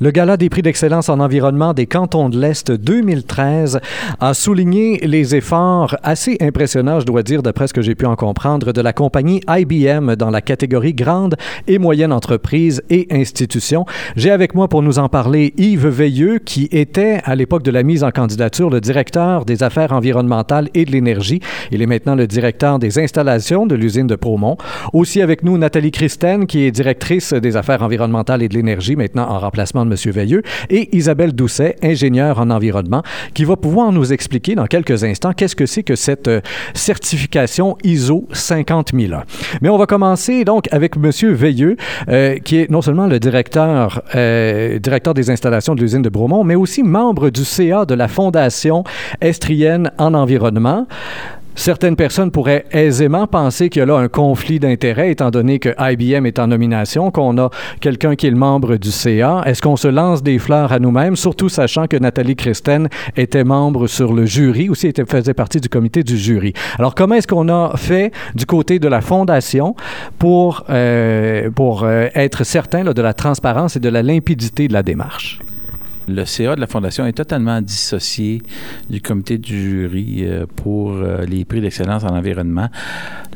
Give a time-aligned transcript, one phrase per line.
[0.00, 3.80] Le Gala des prix d'excellence en environnement des cantons de l'Est 2013
[4.20, 8.14] a souligné les efforts assez impressionnants, je dois dire, d'après ce que j'ai pu en
[8.14, 11.34] comprendre, de la compagnie IBM dans la catégorie grande
[11.66, 13.86] et moyenne entreprise et institutions.
[14.14, 17.82] J'ai avec moi pour nous en parler Yves Veilleux, qui était à l'époque de la
[17.82, 21.40] mise en candidature le directeur des affaires environnementales et de l'énergie.
[21.72, 24.58] Il est maintenant le directeur des installations de l'usine de Promont.
[24.92, 29.28] Aussi avec nous Nathalie Christen, qui est directrice des affaires environnementales et de l'énergie, maintenant
[29.28, 30.12] en remplacement de M.
[30.12, 33.02] Veilleux, et Isabelle Doucet, ingénieure en environnement,
[33.34, 36.40] qui va pouvoir nous expliquer dans quelques instants qu'est-ce que c'est que cette euh,
[36.74, 39.24] certification ISO 50001.
[39.62, 41.10] Mais on va commencer donc avec M.
[41.32, 41.76] Veilleux,
[42.08, 46.44] euh, qui est non seulement le directeur, euh, directeur des installations de l'usine de Bromont,
[46.44, 48.84] mais aussi membre du CA de la Fondation
[49.20, 50.86] estrienne en environnement.
[51.58, 55.70] Certaines personnes pourraient aisément penser qu'il y a là un conflit d'intérêts, étant donné que
[55.76, 59.42] IBM est en nomination, qu'on a quelqu'un qui est le membre du CA.
[59.44, 63.88] Est-ce qu'on se lance des fleurs à nous-mêmes, surtout sachant que Nathalie Christen était membre
[63.88, 66.52] sur le jury, aussi était, faisait partie du comité du jury?
[66.78, 69.74] Alors, comment est-ce qu'on a fait du côté de la Fondation
[70.20, 75.40] pour, euh, euh, être certain de la transparence et de la limpidité de la démarche?
[76.08, 78.40] Le CA de la Fondation est totalement dissocié
[78.88, 82.68] du comité du jury euh, pour euh, les prix d'excellence en environnement.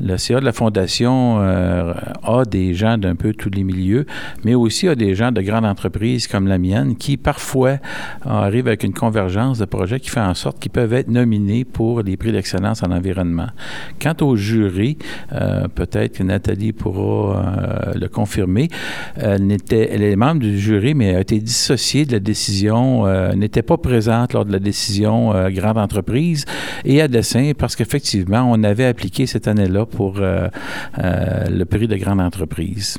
[0.01, 4.07] Le CA de la Fondation euh, a des gens d'un peu tous les milieux,
[4.45, 7.77] mais aussi a des gens de grandes entreprises comme la mienne qui parfois
[8.25, 12.01] arrivent avec une convergence de projets qui fait en sorte qu'ils peuvent être nominés pour
[12.01, 13.49] les prix d'excellence en environnement.
[14.01, 14.97] Quant au jury,
[15.75, 18.69] peut-être que Nathalie pourra le confirmer,
[19.17, 23.35] elle, était, elle est membre du jury, mais a été dissociée de la décision euh,
[23.35, 26.45] n'était pas présente lors de la décision euh, grande entreprise
[26.85, 30.49] et à dessein parce qu'effectivement, on avait appliqué cette année-là pour euh,
[30.99, 32.99] le prix de grande entreprise.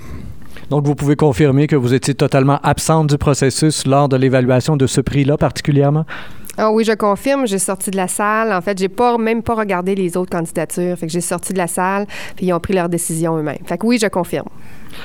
[0.70, 4.88] Donc, vous pouvez confirmer que vous étiez totalement absente du processus lors de l'évaluation de
[4.88, 6.06] ce prix-là particulièrement?
[6.56, 8.54] Ah oui, je confirme, j'ai sorti de la salle.
[8.54, 10.96] En fait, j'ai pas même pas regardé les autres candidatures.
[10.98, 12.06] Fait que j'ai sorti de la salle,
[12.36, 13.58] puis ils ont pris leur décision eux-mêmes.
[13.66, 14.48] Fait que oui, je confirme.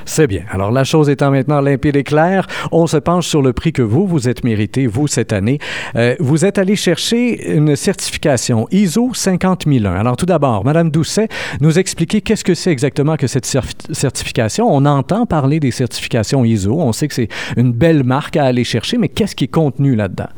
[0.04, 0.42] C'est bien.
[0.50, 3.81] Alors, la chose étant maintenant limpide et claire, on se penche sur le prix que
[3.81, 5.58] vous, vous êtes mérité, vous, cette année.
[5.97, 9.91] Euh, vous êtes allé chercher une certification ISO 50001.
[9.91, 11.28] Alors, tout d'abord, Madame Doucet,
[11.62, 14.66] nous expliquer qu'est-ce que c'est exactement que cette certification.
[14.69, 16.78] On entend parler des certifications ISO.
[16.78, 19.97] On sait que c'est une belle marque à aller chercher, mais qu'est-ce qui est contenu
[19.97, 20.28] là-dedans?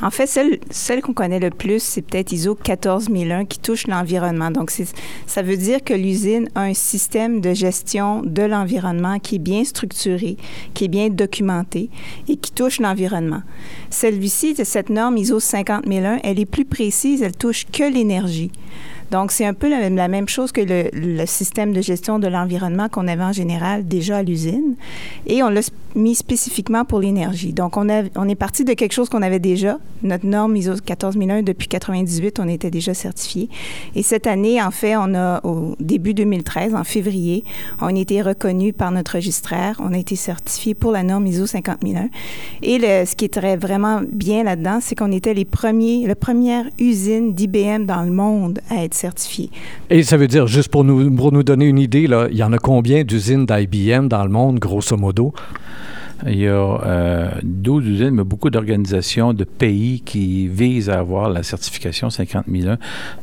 [0.00, 4.50] En fait, celle, celle qu'on connaît le plus, c'est peut-être ISO 14001 qui touche l'environnement.
[4.50, 9.40] Donc, ça veut dire que l'usine a un système de gestion de l'environnement qui est
[9.40, 10.36] bien structuré,
[10.74, 11.90] qui est bien documenté
[12.28, 13.42] et qui touche l'environnement.
[13.90, 18.52] Celle-ci, cette norme ISO 50001, elle est plus précise, elle touche que l'énergie.
[19.10, 23.08] Donc, c'est un peu la, même chose que le, système de gestion de l'environnement qu'on
[23.08, 24.74] avait en général déjà à l'usine.
[25.26, 25.60] Et on l'a
[25.94, 27.52] mis spécifiquement pour l'énergie.
[27.52, 29.78] Donc, on, a, on est parti de quelque chose qu'on avait déjà.
[30.02, 33.48] Notre norme ISO 14001, depuis 98, on était déjà certifié.
[33.94, 37.44] Et cette année, en fait, on a, au début 2013, en février,
[37.80, 39.80] on a été reconnu par notre registraire.
[39.82, 42.08] On a été certifié pour la norme ISO 50001.
[42.62, 47.34] Et ce qui est vraiment bien là-dedans, c'est qu'on était les premiers, la première usine
[47.34, 48.97] d'IBM dans le monde à être
[49.90, 52.42] Et ça veut dire, juste pour nous, pour nous donner une idée, là, il y
[52.42, 55.32] en a combien d'usines d'IBM dans le monde, grosso modo?
[56.26, 61.30] Il y a euh, 12 usines, mais beaucoup d'organisations de pays qui visent à avoir
[61.30, 62.46] la certification 50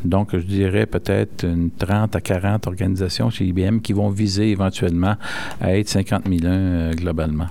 [0.06, 5.16] Donc, je dirais peut-être une 30 à 40 organisations chez IBM qui vont viser éventuellement
[5.60, 7.48] à être 50 euh, globalement.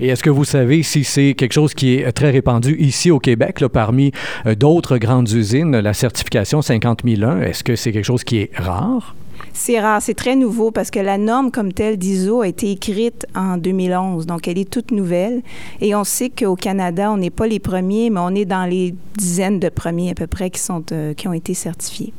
[0.00, 3.18] Et est-ce que vous savez si c'est quelque chose qui est très répandu ici au
[3.18, 4.12] Québec, parmi
[4.46, 9.14] euh, d'autres grandes usines, la certification 50001, est-ce que c'est quelque chose qui est rare?
[9.52, 13.26] C'est rare, c'est très nouveau parce que la norme comme telle d'ISO a été écrite
[13.34, 15.42] en 2011, donc elle est toute nouvelle.
[15.80, 18.94] Et on sait qu'au Canada, on n'est pas les premiers, mais on est dans les
[19.16, 22.12] dizaines de premiers à peu près qui, sont, euh, qui ont été certifiés.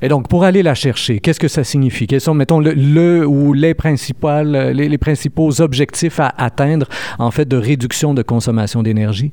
[0.00, 2.06] Et donc, pour aller la chercher, qu'est-ce que ça signifie?
[2.06, 6.86] Quels sont, mettons, le, ou les, les, les principaux objectifs à atteindre,
[7.18, 9.32] en fait, de réduction de consommation d'énergie?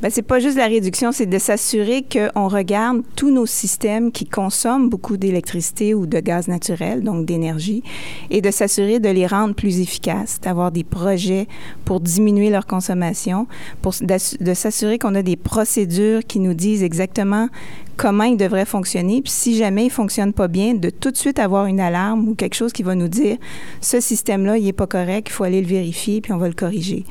[0.00, 4.26] Bien, c'est pas juste la réduction, c'est de s'assurer qu'on regarde tous nos systèmes qui
[4.26, 7.82] consomment beaucoup d'électricité ou de gaz naturel, donc d'énergie,
[8.28, 11.46] et de s'assurer de les rendre plus efficaces, d'avoir des projets
[11.84, 13.46] pour diminuer leur consommation,
[13.82, 17.48] pour, de s'assurer qu'on a des procédures qui nous disent exactement
[17.96, 19.22] comment il devrait fonctionner.
[19.22, 22.34] Puis si jamais il fonctionne pas bien, de tout de suite avoir une alarme ou
[22.34, 23.36] quelque chose qui va nous dire
[23.80, 26.54] ce système-là, il est pas correct, il faut aller le vérifier puis on va le
[26.54, 27.04] corriger.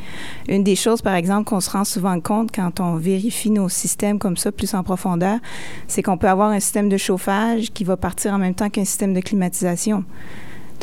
[0.47, 4.19] Une des choses, par exemple, qu'on se rend souvent compte quand on vérifie nos systèmes
[4.19, 5.39] comme ça plus en profondeur,
[5.87, 8.85] c'est qu'on peut avoir un système de chauffage qui va partir en même temps qu'un
[8.85, 10.03] système de climatisation.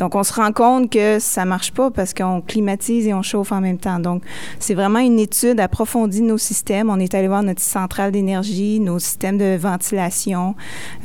[0.01, 3.51] Donc, on se rend compte que ça marche pas parce qu'on climatise et on chauffe
[3.51, 3.99] en même temps.
[3.99, 4.23] Donc,
[4.57, 6.89] c'est vraiment une étude approfondie de nos systèmes.
[6.89, 10.55] On est allé voir notre centrale d'énergie, nos systèmes de ventilation,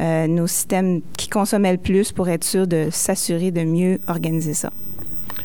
[0.00, 4.54] euh, nos systèmes qui consommaient le plus pour être sûr de s'assurer de mieux organiser
[4.54, 4.70] ça.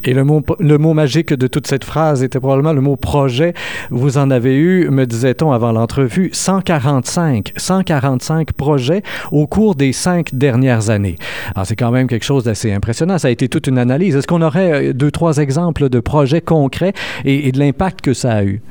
[0.03, 3.53] Et le mot, magique de toute cette phrase était probablement le mot projet.
[3.89, 10.33] Vous en avez eu, me disait-on avant l'entrevue, 145, 145 projets au cours des cinq
[10.33, 11.15] dernières années.
[11.55, 13.17] Alors, c'est quand même quelque chose d'assez impressionnant.
[13.17, 14.15] Ça a été toute une analyse.
[14.15, 16.93] Est-ce qu'on aurait euh, deux, trois exemples de projets concrets
[17.25, 18.61] et, et de l'impact que ça a eu?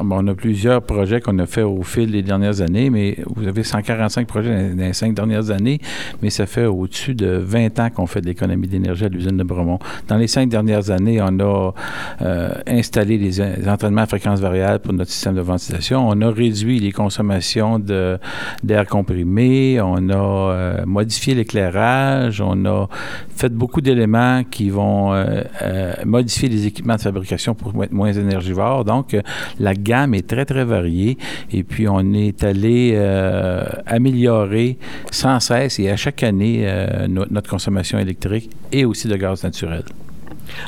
[0.00, 3.46] Ah, on a plusieurs projets qu'on a fait au fil des dernières années, mais vous
[3.46, 5.78] avez 145 projets dans les cinq dernières années,
[6.22, 9.44] mais ça fait au-dessus de 20 ans qu'on fait de l'économie d'énergie à l'usine de
[9.44, 9.78] Bromont.
[10.08, 11.74] Dans les cinq dernières années, on a
[12.22, 16.08] euh, installé des, entraînements à fréquence variable pour notre système de ventilation.
[16.08, 19.80] On a réduit les consommations d'air comprimé.
[19.82, 22.40] On a euh, modifié l'éclairage.
[22.40, 22.88] On a
[23.36, 28.86] fait beaucoup d'éléments qui vont euh, modifier les équipements de fabrication pour être moins énergivores.
[28.86, 29.14] Donc,
[29.58, 31.18] la est très, très variée.
[31.52, 34.78] Et puis, on est allé euh, améliorer
[35.10, 39.84] sans cesse et à chaque année euh, notre consommation électrique et aussi de gaz naturel.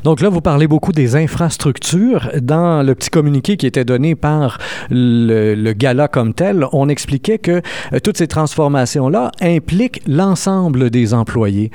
[0.04, 2.30] Donc là, vous parlez beaucoup des infrastructures.
[2.40, 4.58] Dans le petit communiqué qui était donné par
[4.90, 7.62] le, gala comme tel, on expliquait que
[7.92, 11.70] euh, toutes ces transformations-là impliquent l'ensemble des employés.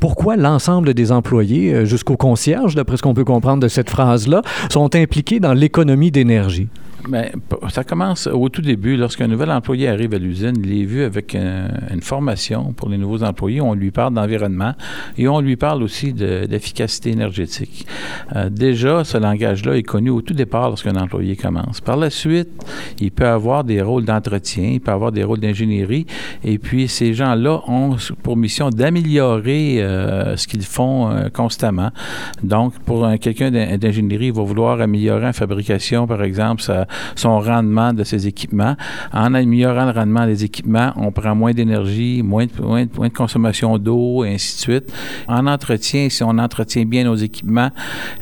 [0.00, 4.42] Pourquoi l'ensemble des employés, euh, jusqu'au concierge, d'après ce qu'on peut comprendre de cette phrase-là,
[4.70, 6.68] sont impliqués dans l'économie d'énergie?
[7.08, 7.26] Bien,
[7.68, 8.96] ça commence au tout début.
[8.96, 12.96] Lorsqu'un nouvel employé arrive à l'usine, il est vu avec un, une formation pour les
[12.96, 13.60] nouveaux employés.
[13.60, 14.72] On lui parle d'environnement
[15.18, 17.86] et on lui parle aussi d'efficacité énergétique.
[18.34, 21.82] Euh, déjà, ce langage-là est connu au tout départ lorsqu'un employé commence.
[21.82, 22.48] Par la suite,
[22.98, 26.06] il peut avoir des rôles d'entretien, il peut avoir des rôles d'ingénierie.
[26.42, 31.90] Et puis, ces gens-là ont pour mission d'améliorer euh, ce qu'ils font euh, constamment.
[32.42, 36.86] Donc, pour quelqu'un d'ingénierie, il va vouloir améliorer en fabrication, par exemple, sa,
[37.16, 38.76] son rendement de ses équipements.
[39.12, 44.34] En améliorant le rendement des équipements, on prend moins d'énergie, moins, de consommation d'eau, et
[44.34, 44.92] ainsi de suite.
[45.28, 47.70] En entretien, si on entretient bien nos équipements,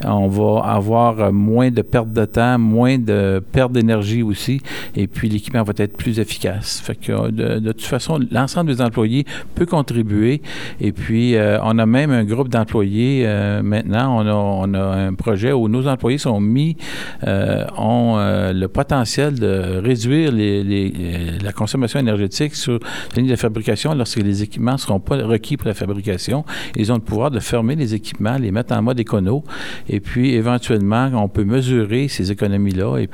[0.03, 4.61] on va avoir moins de perte de temps, moins de perte d'énergie aussi,
[4.95, 6.81] et puis l'équipement va être plus efficace.
[6.81, 9.25] Fait que de, toute façon, l'ensemble des employés
[9.55, 10.41] peut contribuer,
[10.79, 14.83] et puis euh, on a même un groupe d'employés euh, maintenant, on a, on a,
[14.83, 16.77] un projet où nos employés sont mis,
[17.27, 22.79] euh, ont le potentiel de réduire les, la consommation énergétique sur
[23.15, 26.45] la ligne de fabrication lorsque les équipements ne seront pas requis pour la fabrication.
[26.75, 29.43] Ils ont le pouvoir de fermer les équipements, les mettre en mode écono,
[29.87, 33.05] et puis éventuellement, on peut mesurer ces économies-là.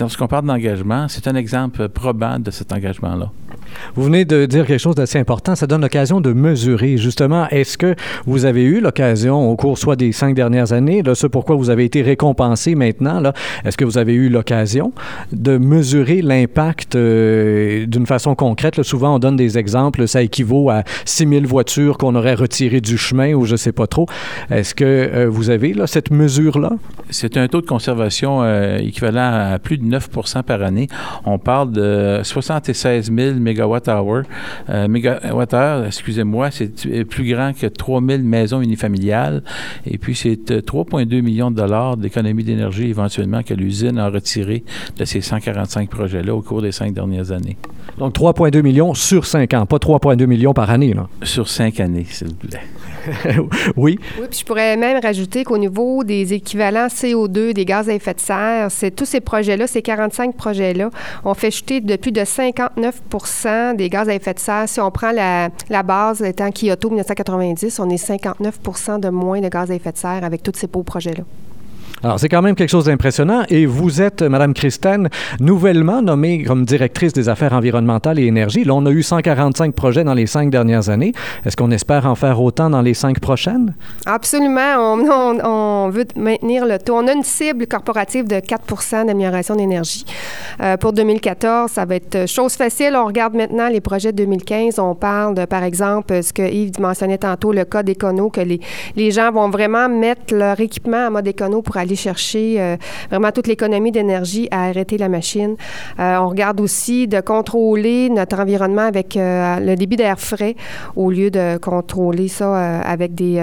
[0.00, 3.30] Lorsqu'on parle d'engagement, c'est un exemple probant de cet engagement-là.
[3.94, 5.54] Vous venez de dire quelque chose d'assez important.
[5.54, 6.96] Ça donne l'occasion de mesurer.
[6.96, 7.94] Justement, est-ce que
[8.26, 11.70] vous avez eu l'occasion au cours soit des cinq dernières années, là, ce pourquoi vous
[11.70, 13.32] avez été récompensé maintenant, là,
[13.64, 14.92] est-ce que vous avez eu l'occasion
[15.32, 18.82] de mesurer l'impact euh, d'une façon concrète?
[18.82, 20.06] Souvent, on donne des exemples.
[20.06, 23.72] Ça équivaut à 6 000 voitures qu'on aurait retirées du chemin ou je ne sais
[23.72, 24.06] pas trop.
[24.50, 26.72] Est-ce que euh, vous avez là, cette mesure-là?
[27.10, 30.88] C'est un taux de conservation euh, équivalent à plus de 9% par année.
[31.24, 33.34] On parle de 76 000
[33.64, 34.22] mégawatt-hour.
[34.70, 39.42] Euh, mégawatt-heure, excusez-moi, c'est plus grand que 3000 maisons unifamiliales.
[39.86, 44.64] Et puis, c'est 3,2 millions de dollars d'économie d'énergie éventuellement que l'usine a retiré
[44.96, 47.56] de ces 145 projets-là au cours des cinq dernières années.
[47.98, 50.94] Donc, 3,2 millions sur cinq ans, pas 3,2 millions par année.
[50.94, 51.08] Là.
[51.22, 52.60] Sur cinq années, s'il vous plaît.
[53.76, 53.98] oui.
[54.18, 58.14] Oui, puis je pourrais même rajouter qu'au niveau des équivalents CO2, des gaz à effet
[58.14, 60.90] de serre, c'est tous ces projets-là, ces 45 projets-là,
[61.24, 63.02] ont fait chuter de plus de 59
[63.74, 64.68] des gaz à effet de serre.
[64.68, 69.48] Si on prend la, la base étant Kyoto 1990, on est 59% de moins de
[69.48, 71.24] gaz à effet de serre avec tous ces beaux projets-là.
[72.04, 73.44] Alors, c'est quand même quelque chose d'impressionnant.
[73.48, 75.08] Et vous êtes, Madame Christine,
[75.40, 78.62] nouvellement nommée comme directrice des affaires environnementales et énergie.
[78.62, 81.14] Là, on a eu 145 projets dans les cinq dernières années.
[81.46, 83.74] Est-ce qu'on espère en faire autant dans les cinq prochaines?
[84.04, 84.98] Absolument.
[85.42, 86.94] On, veut maintenir le taux.
[86.94, 90.04] On a une cible corporative de 4% d'amélioration d'énergie.
[90.62, 92.96] Euh, pour 2014, ça va être chose facile.
[92.96, 94.78] On regarde maintenant les projets de 2015.
[94.78, 98.60] On parle de, par exemple, ce que Yves mentionnait tantôt, le code écono, que les,
[98.94, 102.76] les gens vont vraiment mettre leur équipement en mode écono pour aller chercher euh,
[103.10, 105.56] vraiment toute l'économie d'énergie à arrêter la machine.
[105.98, 110.56] Euh, on regarde aussi de contrôler notre environnement avec euh, le débit d'air frais
[110.96, 113.34] au lieu de contrôler ça avec des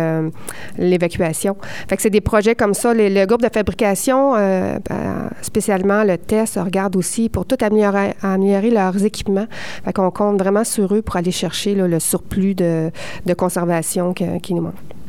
[0.78, 1.56] l'évacuation.
[1.88, 2.94] Fait c'est des projets comme ça.
[2.94, 9.04] Le, le groupe de fabrication, ben, spécialement le test, regarde aussi pour tout améliorer, leurs
[9.04, 9.48] équipements.
[9.86, 12.92] Fait qu'on compte vraiment sur eux pour aller chercher le surplus de,
[13.38, 15.01] conservation qui nous manque.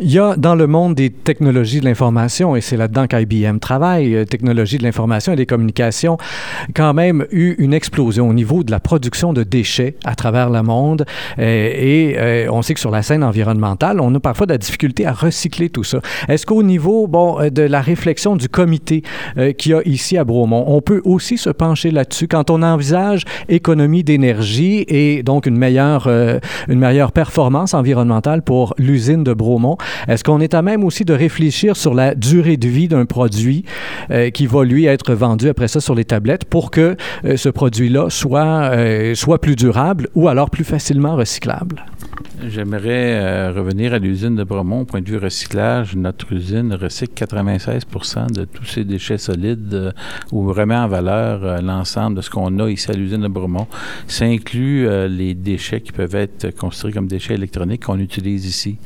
[0.00, 4.16] Il y a dans le monde des technologies de l'information, et c'est là-dedans qu'IBM travaille,
[4.16, 6.18] euh, technologies de l'information et des communications,
[6.74, 10.62] quand même eu une explosion au niveau de la production de déchets à travers le
[10.62, 11.04] monde.
[11.38, 14.58] Euh, et, euh, on sait que sur la scène environnementale, on a parfois de la
[14.58, 16.00] difficulté à recycler tout ça.
[16.28, 19.02] Est-ce qu'au niveau bon, de la réflexion du comité
[19.58, 23.24] qu'il y a ici à Bromont, on peut aussi se pencher là-dessus quand on envisage
[23.48, 26.08] économie d'énergie et donc une meilleure,
[26.68, 29.51] une meilleure performance environnementale pour l'usine de Bromont?
[30.08, 33.64] Est-ce qu'on est à même aussi de réfléchir sur la durée de vie d'un produit
[34.10, 37.48] euh, qui va lui être vendu après ça sur les tablettes pour que euh, ce
[37.48, 41.84] produit-là soit, euh, soit plus durable ou alors plus facilement recyclable?
[42.48, 44.84] J'aimerais euh, revenir à l'usine de Bromont.
[44.84, 49.92] Point de vue recyclage, notre usine recycle 96% de tous ces déchets solides euh,
[50.32, 53.68] ou remet en valeur euh, l'ensemble de ce qu'on a ici à l'usine de Bromont.
[54.08, 58.76] Ça inclut les déchets qui peuvent être considérés comme déchets électroniques qu'on utilise ici.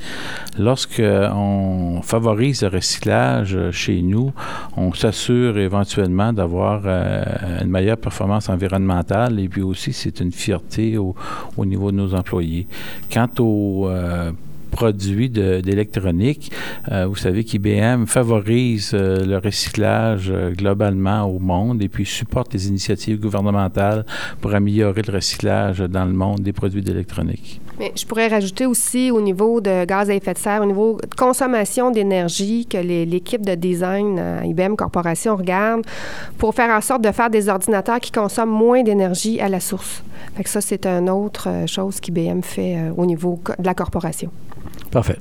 [0.58, 4.32] Lorsqu'on favorise le recyclage chez nous,
[4.76, 11.14] on s'assure éventuellement d'avoir une meilleure performance environnementale et puis aussi c'est une fierté au,
[11.56, 12.66] au niveau de nos employés.
[13.10, 13.45] Quant au
[13.86, 14.32] euh,
[14.70, 16.52] produits d'électronique.
[16.92, 22.68] Euh, vous savez qu'IBM favorise euh, le recyclage globalement au monde et puis supporte les
[22.68, 24.04] initiatives gouvernementales
[24.40, 27.60] pour améliorer le recyclage dans le monde des produits d'électronique.
[27.78, 30.98] Mais je pourrais rajouter aussi au niveau de gaz à effet de serre, au niveau
[31.02, 35.82] de consommation d'énergie que l'équipe de design à IBM Corporation regarde
[36.38, 40.02] pour faire en sorte de faire des ordinateurs qui consomment moins d'énergie à la source.
[40.44, 44.30] Ça, c'est une autre chose qu'IBM fait au niveau de la corporation.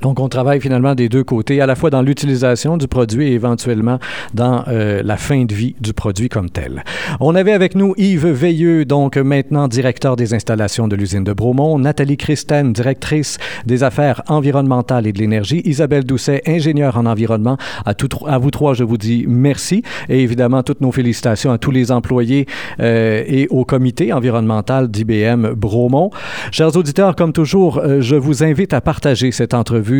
[0.01, 3.33] Donc, on travaille finalement des deux côtés, à la fois dans l'utilisation du produit et
[3.33, 3.99] éventuellement
[4.33, 6.83] dans euh, la fin de vie du produit comme tel.
[7.19, 11.79] On avait avec nous Yves Veilleux, donc maintenant directeur des installations de l'usine de Bromont,
[11.79, 17.57] Nathalie Christen, directrice des affaires environnementales et de l'énergie, Isabelle Doucet, ingénieure en environnement.
[17.85, 21.57] À, tout, à vous trois, je vous dis merci et évidemment toutes nos félicitations à
[21.57, 22.45] tous les employés
[22.79, 26.11] euh, et au comité environnemental d'IBM Bromont.
[26.51, 29.53] Chers auditeurs, comme toujours, euh, je vous invite à partager cette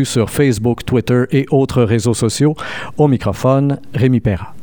[0.04, 2.54] sur Facebook, Twitter et autres réseaux sociaux.
[2.96, 4.54] Au microphone, Rémi Perra.